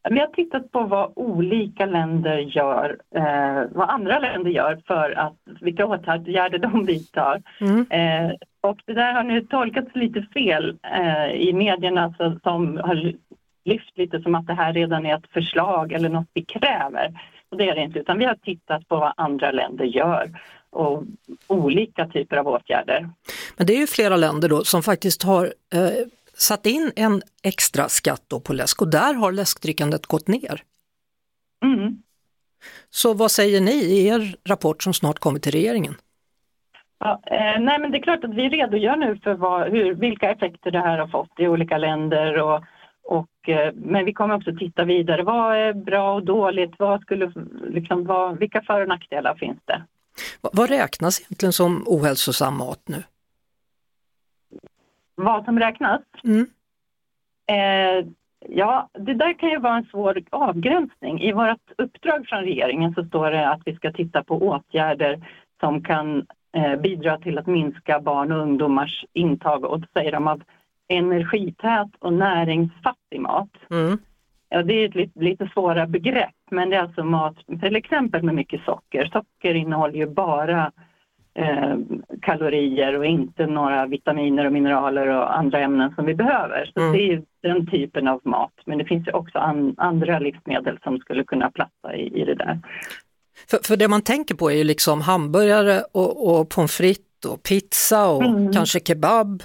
[0.10, 5.38] Vi har tittat på vad olika länder gör, eh, vad andra länder gör för att,
[5.62, 7.42] vilka åtgärder de vidtar.
[7.62, 7.86] Mm.
[7.92, 13.14] Eh, och det där har nu tolkats lite fel eh, i medierna så, som har
[13.66, 17.22] lyft lite som att det här redan är ett förslag eller något vi kräver.
[17.50, 21.04] Och det är det inte, utan vi har tittat på vad andra länder gör och
[21.48, 23.10] olika typer av åtgärder.
[23.58, 25.90] Men det är ju flera länder då som faktiskt har eh,
[26.34, 30.64] satt in en extra skatt då på läsk och där har läskdrickandet gått ner.
[31.66, 32.04] Mm.
[32.90, 35.96] Så vad säger ni i er rapport som snart kommer till regeringen?
[37.00, 40.32] Ja, eh, nej men det är klart att vi redogör nu för vad, hur, vilka
[40.32, 42.64] effekter det här har fått i olika länder och,
[43.04, 45.24] och, eh, men vi kommer också titta vidare.
[45.24, 46.74] Vad är bra och dåligt?
[46.78, 47.32] Vad skulle,
[47.68, 49.84] liksom, vad, vilka för och nackdelar finns det?
[50.42, 53.04] Vad räknas egentligen som ohälsosam mat nu?
[55.16, 56.02] Vad som räknas?
[56.24, 56.48] Mm.
[57.48, 58.06] Eh,
[58.50, 61.22] ja, det där kan ju vara en svår avgränsning.
[61.22, 65.28] I vårt uppdrag från regeringen så står det att vi ska titta på åtgärder
[65.60, 66.26] som kan
[66.84, 70.44] bidra till att minska barn och ungdomars intag, och säger de, av
[70.88, 73.50] energität och näringsfattig mat.
[73.70, 73.98] Mm.
[74.50, 78.24] Ja, det är ett lite, lite svåra begrepp, men det är alltså mat till exempel
[78.24, 79.10] med mycket socker.
[79.14, 80.72] Socker innehåller ju bara
[81.34, 81.76] eh,
[82.22, 86.72] kalorier och inte några vitaminer och mineraler och andra ämnen som vi behöver.
[86.74, 86.94] Så mm.
[86.94, 88.54] det är den typen av mat.
[88.66, 92.36] Men det finns ju också an, andra livsmedel som skulle kunna platsa i, i det
[92.36, 92.60] där.
[93.50, 97.44] För, för det man tänker på är ju liksom hamburgare och, och pommes frites och
[97.44, 98.54] pizza och mm.
[98.54, 99.44] kanske kebab.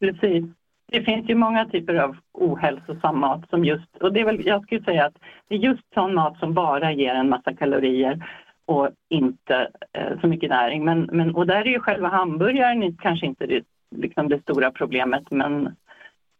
[0.00, 0.44] Precis.
[0.92, 4.62] Det finns ju många typer av ohälsosam mat som just, och det är väl, jag
[4.62, 5.14] skulle säga att
[5.48, 8.26] det är just sån mat som bara ger en massa kalorier
[8.66, 10.84] och inte eh, så mycket näring.
[10.84, 13.64] Men, men, och där är ju själva hamburgaren kanske inte det,
[13.96, 15.76] liksom det stora problemet men,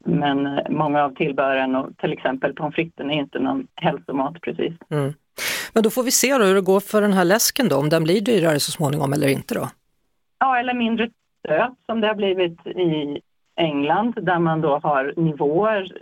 [0.05, 4.73] men många av tillbehören och till exempel pommes fritesen är inte någon hälsomat precis.
[4.91, 5.13] Mm.
[5.75, 7.89] Men då får vi se då hur det går för den här läsken då, om
[7.89, 9.69] den blir dyrare så småningom eller inte då?
[10.39, 13.21] Ja, eller mindre stöt som det har blivit i
[13.57, 15.93] England där man då har nivåer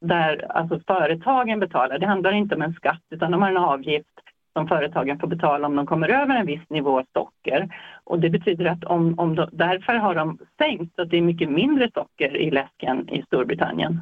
[0.00, 1.98] där alltså företagen betalar.
[1.98, 4.08] Det handlar inte om en skatt utan de har en avgift
[4.52, 7.68] som företagen får betala om de kommer över en viss nivå socker.
[8.04, 11.22] Och det betyder att om, om de, därför har de sänkt så att det är
[11.22, 14.00] mycket mindre socker i läsken i Storbritannien.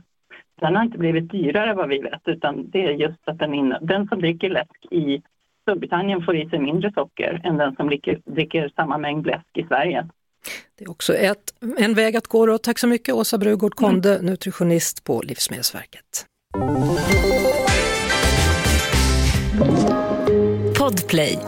[0.60, 3.74] Den har inte blivit dyrare vad vi vet utan det är just att den, in,
[3.80, 5.22] den som dricker läsk i
[5.62, 9.62] Storbritannien får i sig mindre socker än den som dricker, dricker samma mängd läsk i
[9.62, 10.08] Sverige.
[10.78, 12.46] Det är också ett, en väg att gå.
[12.46, 12.58] Då.
[12.58, 14.26] Tack så mycket Åsa Brugård Konde, mm.
[14.26, 16.26] nutritionist på Livsmedelsverket.
[20.78, 21.38] Podplay.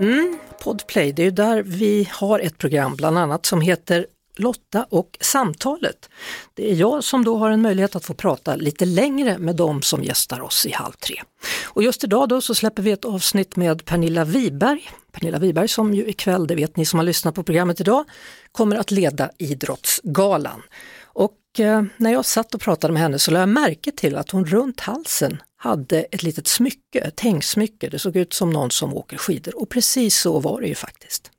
[0.00, 4.06] Mm, Podplay, det är ju där vi har ett program bland annat som heter
[4.38, 6.08] Lotta och samtalet.
[6.54, 9.82] Det är jag som då har en möjlighet att få prata lite längre med dem
[9.82, 11.22] som gästar oss i Halv tre.
[11.64, 14.90] Och just idag då så släpper vi ett avsnitt med Pernilla Wiberg.
[15.12, 18.04] Pernilla Wiberg som ju ikväll, det vet ni som har lyssnat på programmet idag,
[18.52, 20.62] kommer att leda Idrottsgalan.
[21.02, 24.30] Och eh, när jag satt och pratade med henne så lade jag märke till att
[24.30, 27.88] hon runt halsen hade ett litet smycke, ett hängsmycke.
[27.88, 31.30] Det såg ut som någon som åker skidor och precis så var det ju faktiskt.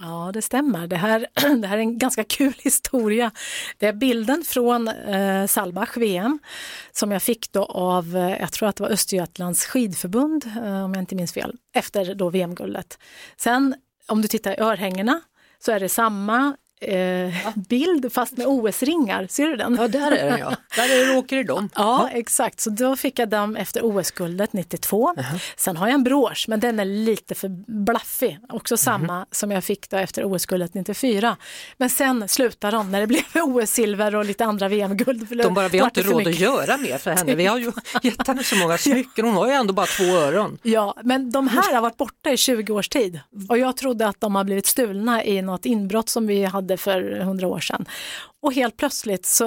[0.00, 0.86] Ja, det stämmer.
[0.86, 1.26] Det här,
[1.60, 3.30] det här är en ganska kul historia.
[3.78, 6.38] Det är bilden från eh, Salbach VM
[6.92, 10.94] som jag fick då av, eh, jag tror att det var Östergötlands skidförbund, eh, om
[10.94, 12.98] jag inte minns fel, efter då VM-guldet.
[13.36, 13.74] Sen
[14.06, 15.20] om du tittar i örhängena
[15.58, 17.34] så är det samma eh,
[17.68, 19.26] bild fast med OS-ringar.
[19.30, 19.76] Ser du den?
[19.80, 20.56] Ja, där är den ja.
[20.76, 21.68] Där åker i dem.
[21.74, 22.60] Ja, exakt.
[22.60, 25.14] Så då fick jag dem efter OS-guldet 92.
[25.18, 25.40] Uh -huh.
[25.56, 27.48] Sen har jag en brosch, men den är lite för
[27.84, 28.38] blaffig.
[28.48, 28.78] Också mhm.
[28.78, 29.26] samma uh -huh.
[29.30, 31.36] som jag fick då efter OS-guldet 94.
[31.76, 35.38] Men sen slutade de när det blev OS-silver och lite andra VM-guld.
[35.42, 37.34] De bara, vi har inte råd att göra mer för henne.
[37.34, 39.24] Vi har ju gett henne så många smycken.
[39.24, 40.58] Hon har ju ändå bara två öron.
[40.62, 43.20] Ja, men de här har varit borta i 20 års tid.
[43.48, 46.76] Och jag trodde att de har blivit stulna i något inbrott som vi hade hade
[46.76, 47.86] för hundra år sedan.
[48.42, 49.44] Och helt plötsligt så,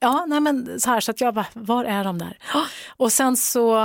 [0.00, 2.38] ja, nej men så här så att jag bara, var är de där?
[2.96, 3.76] Och sen så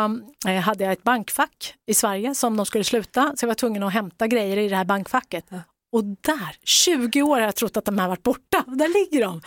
[0.47, 3.83] eh, hade jag ett bankfack i Sverige som de skulle sluta, så jag var tvungen
[3.83, 5.45] att hämta grejer i det här bankfacket.
[5.93, 9.41] Och där, 20 år har jag trott att de här varit borta, där ligger de.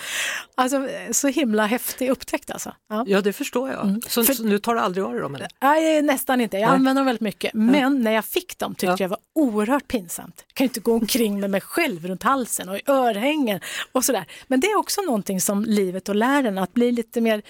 [0.54, 2.72] Alltså så himla häftig upptäckt alltså.
[2.88, 3.84] Ja, ja det förstår jag.
[3.84, 4.00] Mm.
[4.08, 5.34] Så, För, så, nu tar du aldrig av dig dem?
[5.34, 5.48] Eller?
[5.62, 6.56] Nej, nästan inte.
[6.56, 6.74] Jag Nej.
[6.74, 7.54] använder dem väldigt mycket.
[7.54, 7.88] Men ja.
[7.88, 8.96] när jag fick dem tyckte ja.
[8.98, 10.44] jag var oerhört pinsamt.
[10.46, 13.60] Jag kan inte gå omkring med mig själv runt halsen och i örhängen
[13.92, 14.26] och sådär.
[14.46, 17.42] Men det är också någonting som livet och lär en, att bli lite mer,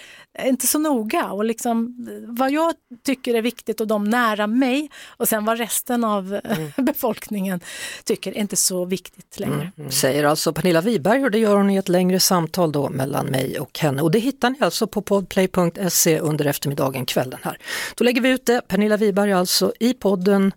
[0.44, 5.28] inte så noga och liksom vad jag tycker är viktigt och de nära mig och
[5.28, 6.70] sen vad resten av mm.
[6.84, 7.60] befolkningen
[8.04, 9.54] tycker är inte så viktigt längre.
[9.54, 9.90] Mm, mm.
[9.90, 13.60] Säger alltså Pernilla Wiberg och det gör hon i ett längre samtal då mellan mig
[13.60, 17.58] och henne och det hittar ni alltså på podplay.se under eftermiddagen, kvällen här.
[17.96, 20.52] Då lägger vi ut det, Pernilla Wiberg alltså i podden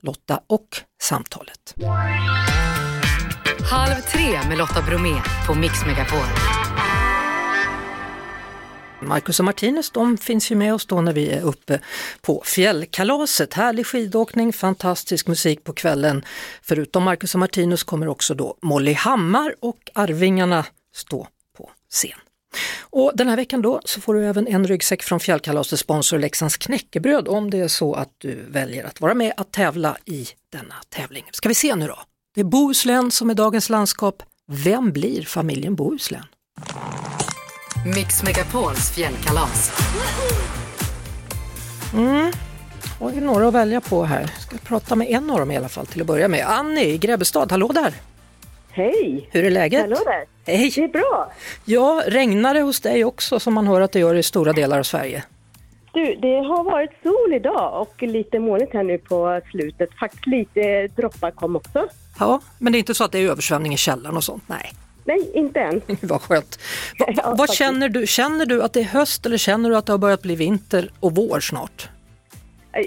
[0.00, 0.68] Lotta och
[1.02, 1.74] samtalet.
[3.70, 5.14] Halv tre med Lotta Bromé
[5.46, 6.57] på Mix Megapol.
[9.00, 11.80] Marcus och Martinus de finns ju med oss då när vi är uppe
[12.20, 13.54] på fjällkalaset.
[13.54, 16.24] Härlig skidåkning, fantastisk musik på kvällen.
[16.62, 22.18] Förutom Marcus och Martinus kommer också då Molly Hammar och Arvingarna stå på scen.
[22.80, 26.56] Och den här veckan då så får du även en ryggsäck från Fjällkalasets sponsor Leksands
[26.56, 30.74] knäckebröd om det är så att du väljer att vara med att tävla i denna
[30.88, 31.24] tävling.
[31.32, 31.98] Ska vi se nu då?
[32.34, 34.22] Det är Bohuslän som är dagens landskap.
[34.46, 36.24] Vem blir familjen Bohuslän?
[37.86, 39.72] Mix Megapols fjällkalas.
[41.94, 42.32] Mm.
[43.00, 44.20] Har vi några att välja på här.
[44.20, 46.46] Jag ska prata med en av dem i alla fall till att börja med.
[46.48, 47.94] Annie i Grebbestad, hallå där!
[48.70, 49.28] Hej!
[49.32, 49.80] Hur är läget?
[49.80, 50.52] Hallå där!
[50.52, 50.72] Hej!
[50.74, 51.32] Det är bra!
[51.64, 54.78] Ja, regnar det hos dig också som man hör att det gör i stora delar
[54.78, 55.24] av Sverige?
[55.92, 59.88] Du, det har varit sol idag och lite molnigt här nu på slutet.
[60.00, 61.88] Faktiskt lite droppar kom också.
[62.18, 64.42] Ja, men det är inte så att det är översvämning i källaren och sånt?
[64.46, 64.72] Nej.
[65.08, 65.82] Nej, inte än.
[66.00, 66.58] vad skönt.
[66.98, 68.06] Va, ja, vad känner du?
[68.06, 70.90] Känner du att det är höst eller känner du att det har börjat bli vinter
[71.00, 71.88] och vår snart?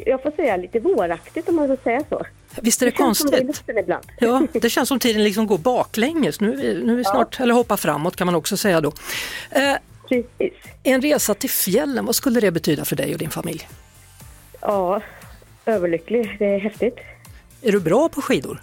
[0.06, 2.26] Jag får säga lite våraktigt om man får säga så.
[2.62, 3.64] Visst är det, det konstigt?
[3.68, 4.06] ibland.
[4.20, 6.40] Ja, det känns som tiden liksom går baklänges.
[6.40, 7.44] Nu är nu är snart, ja.
[7.44, 8.92] eller hoppar framåt kan man också säga då.
[9.50, 9.74] Eh,
[10.10, 10.54] Precis.
[10.84, 13.68] En resa till fjällen, vad skulle det betyda för dig och din familj?
[14.62, 15.02] Ja,
[15.66, 16.36] överlycklig.
[16.40, 16.98] Det är häftigt.
[17.62, 18.62] Är du bra på skidor?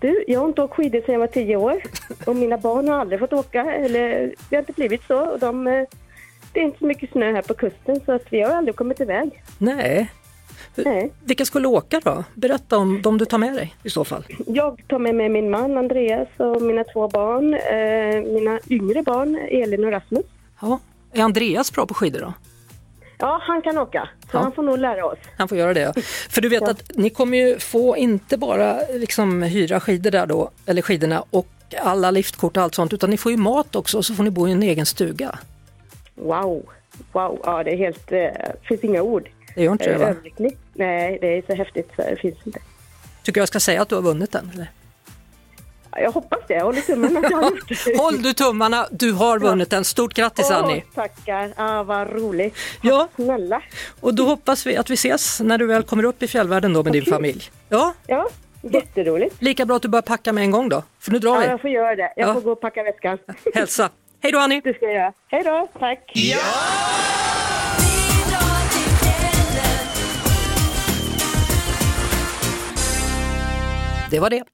[0.00, 1.82] Du, jag har inte åkt skidor sedan jag var tio år
[2.26, 5.18] och mina barn har aldrig fått åka, eller det har inte blivit så.
[5.18, 5.84] Och de, eh,
[6.52, 9.00] det är inte så mycket snö här på kusten så att vi har aldrig kommit
[9.00, 9.42] iväg.
[9.58, 10.10] Nej.
[10.74, 11.12] Nej.
[11.24, 12.24] Vilka skulle åka då?
[12.34, 14.24] Berätta om de du tar med dig i så fall.
[14.46, 19.38] Jag tar med mig min man Andreas och mina två barn, eh, mina yngre barn
[19.50, 20.24] Elin och Rasmus.
[20.60, 20.80] Ja.
[21.12, 22.32] Är Andreas bra på skidor då?
[23.18, 24.38] Ja, han kan åka, så ja.
[24.38, 25.18] han får nog lära oss.
[25.38, 26.00] Han får göra det.
[26.30, 26.70] För du vet ja.
[26.70, 31.46] att ni kommer ju få inte bara liksom hyra skidor där då, eller skidorna och
[31.82, 34.30] alla liftkort och allt sånt, utan ni får ju mat också och så får ni
[34.30, 35.38] bo i en egen stuga.
[36.14, 36.66] Wow,
[37.12, 39.28] wow, ja det är helt, det eh, finns inga ord.
[39.54, 40.14] Det gör inte det va?
[40.72, 42.60] Nej, det är så häftigt så det finns inte.
[43.22, 44.50] Tycker jag ska säga att du har vunnit den?
[44.54, 44.70] Eller?
[45.96, 47.96] Jag hoppas det, jag håller tummarna att jag har gjort det.
[47.98, 49.84] Håll du tummarna, du har vunnit den.
[49.84, 50.84] Stort grattis Åh, Annie!
[50.94, 52.56] Tackar, ah, vad roligt.
[52.82, 53.08] Ja.
[53.14, 53.62] Snälla.
[54.00, 56.82] Och då hoppas vi att vi ses när du väl kommer upp i fjällvärlden då
[56.82, 57.00] med okay.
[57.00, 57.50] din familj.
[57.68, 58.28] Ja, ja
[58.72, 59.42] jätteroligt.
[59.42, 61.44] Lika bra att du börjar packa med en gång då, för nu drar vi.
[61.44, 62.12] Ja, jag får göra det.
[62.16, 62.34] Jag ja.
[62.34, 63.18] får gå och packa väskan.
[63.54, 63.90] Hälsa!
[64.20, 64.60] Hej då Annie!
[64.64, 65.12] Det ska jag göra.
[65.28, 66.12] Hej då, tack!
[66.14, 66.38] Ja!
[74.10, 74.53] Det var det.